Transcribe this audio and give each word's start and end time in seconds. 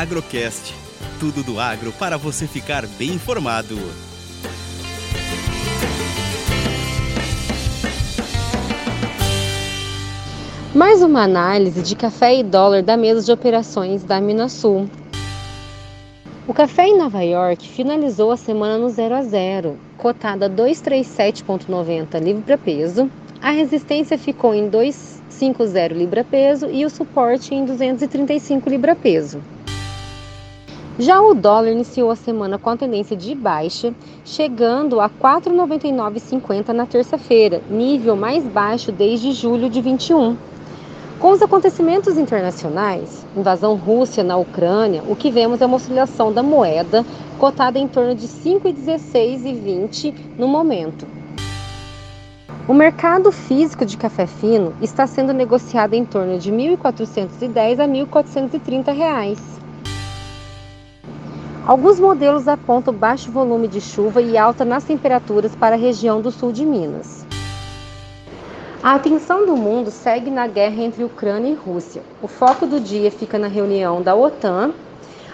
Agrocast. 0.00 0.74
Tudo 1.20 1.44
do 1.44 1.60
agro 1.60 1.92
para 1.92 2.18
você 2.18 2.48
ficar 2.48 2.84
bem 2.98 3.10
informado. 3.10 3.78
Mais 10.74 11.00
uma 11.00 11.22
análise 11.22 11.80
de 11.80 11.94
café 11.94 12.34
e 12.34 12.42
dólar 12.42 12.82
da 12.82 12.96
mesa 12.96 13.22
de 13.22 13.30
operações 13.30 14.02
da 14.02 14.20
Minasul. 14.20 14.90
O 16.48 16.52
café 16.52 16.88
em 16.88 16.98
Nova 16.98 17.22
York 17.22 17.68
finalizou 17.68 18.32
a 18.32 18.36
semana 18.36 18.76
no 18.76 18.90
0 18.90 19.14
a 19.14 19.22
0, 19.22 19.78
cotada 19.96 20.50
237,90 20.50 22.20
libra 22.20 22.58
peso. 22.58 23.08
A 23.40 23.52
resistência 23.52 24.18
ficou 24.18 24.52
em 24.52 24.68
250 24.68 25.94
libra 25.94 26.24
peso 26.24 26.68
e 26.68 26.84
o 26.84 26.90
suporte 26.90 27.54
em 27.54 27.64
235 27.64 28.68
libra 28.68 28.96
peso. 28.96 29.40
Já 30.96 31.20
o 31.20 31.34
dólar 31.34 31.72
iniciou 31.72 32.08
a 32.08 32.14
semana 32.14 32.56
com 32.56 32.70
a 32.70 32.76
tendência 32.76 33.16
de 33.16 33.34
baixa, 33.34 33.92
chegando 34.24 35.00
a 35.00 35.10
4,9950 35.10 36.68
na 36.68 36.86
terça-feira, 36.86 37.60
nível 37.68 38.14
mais 38.14 38.44
baixo 38.44 38.92
desde 38.92 39.32
julho 39.32 39.68
de 39.68 39.80
21. 39.80 40.36
Com 41.18 41.32
os 41.32 41.42
acontecimentos 41.42 42.16
internacionais, 42.16 43.26
invasão 43.36 43.74
Rússia 43.74 44.22
na 44.22 44.36
Ucrânia, 44.36 45.02
o 45.08 45.16
que 45.16 45.32
vemos 45.32 45.60
é 45.60 45.66
uma 45.66 45.78
oscilação 45.78 46.32
da 46.32 46.44
moeda 46.44 47.04
cotada 47.40 47.76
em 47.76 47.88
torno 47.88 48.14
de 48.14 48.28
5,16 48.28 49.46
e 49.46 49.52
20 49.52 50.14
no 50.38 50.46
momento. 50.46 51.08
O 52.68 52.72
mercado 52.72 53.32
físico 53.32 53.84
de 53.84 53.96
café 53.96 54.28
fino 54.28 54.72
está 54.80 55.08
sendo 55.08 55.32
negociado 55.32 55.94
em 55.94 56.04
torno 56.04 56.38
de 56.38 56.52
R$ 56.52 56.76
1.410 56.76 57.80
a 57.80 57.88
1.430 57.88 58.94
reais. 58.94 59.63
Alguns 61.66 61.98
modelos 61.98 62.46
apontam 62.46 62.92
baixo 62.92 63.30
volume 63.30 63.66
de 63.66 63.80
chuva 63.80 64.20
e 64.20 64.36
alta 64.36 64.66
nas 64.66 64.84
temperaturas 64.84 65.56
para 65.56 65.76
a 65.76 65.78
região 65.78 66.20
do 66.20 66.30
sul 66.30 66.52
de 66.52 66.62
Minas. 66.62 67.24
A 68.82 68.94
atenção 68.96 69.46
do 69.46 69.56
mundo 69.56 69.90
segue 69.90 70.30
na 70.30 70.46
guerra 70.46 70.82
entre 70.82 71.02
Ucrânia 71.02 71.50
e 71.50 71.54
Rússia. 71.54 72.02
O 72.20 72.28
foco 72.28 72.66
do 72.66 72.78
dia 72.78 73.10
fica 73.10 73.38
na 73.38 73.48
reunião 73.48 74.02
da 74.02 74.14
OTAN. 74.14 74.74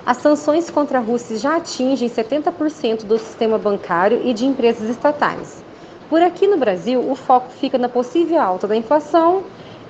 As 0.06 0.18
sanções 0.18 0.70
contra 0.70 0.98
a 0.98 1.02
Rússia 1.02 1.36
já 1.36 1.56
atingem 1.56 2.08
70% 2.08 3.06
do 3.06 3.18
sistema 3.18 3.58
bancário 3.58 4.20
e 4.24 4.32
de 4.32 4.46
empresas 4.46 4.88
estatais. 4.88 5.64
Por 6.08 6.22
aqui 6.22 6.46
no 6.46 6.58
Brasil, 6.58 7.10
o 7.10 7.16
foco 7.16 7.50
fica 7.50 7.76
na 7.76 7.88
possível 7.88 8.40
alta 8.40 8.68
da 8.68 8.76
inflação 8.76 9.42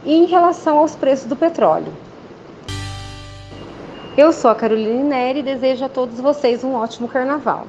e 0.06 0.14
em 0.14 0.24
relação 0.24 0.78
aos 0.78 0.96
preços 0.96 1.26
do 1.26 1.36
petróleo. 1.36 1.92
Eu 4.16 4.32
sou 4.32 4.50
a 4.50 4.54
Caroline 4.54 5.04
Neri 5.04 5.38
e 5.38 5.42
desejo 5.42 5.84
a 5.84 5.88
todos 5.88 6.18
vocês 6.18 6.64
um 6.64 6.74
ótimo 6.74 7.08
carnaval. 7.08 7.66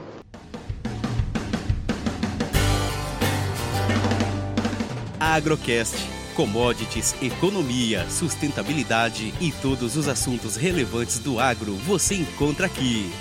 Agrocast. 5.20 5.96
Commodities, 6.36 7.14
economia, 7.22 8.10
sustentabilidade 8.10 9.34
e 9.40 9.52
todos 9.52 9.96
os 9.98 10.08
assuntos 10.08 10.56
relevantes 10.56 11.20
do 11.20 11.40
agro 11.40 11.74
você 11.74 12.16
encontra 12.16 12.66
aqui. 12.66 13.12